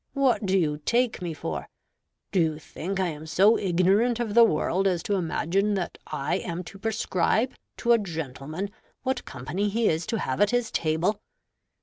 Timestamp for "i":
2.99-3.09, 6.07-6.37